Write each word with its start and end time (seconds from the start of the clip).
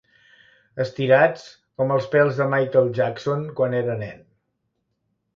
Estirats 0.83 1.43
com 1.81 1.93
els 1.95 2.07
pèls 2.15 2.39
de 2.39 2.47
Michael 2.53 2.89
Jackson 2.99 3.43
quan 3.61 3.75
era 3.81 3.99
nen. 4.01 4.25